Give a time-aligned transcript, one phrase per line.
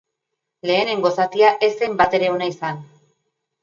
[0.69, 2.85] Lehenengo zatia ez zen batere ona izan.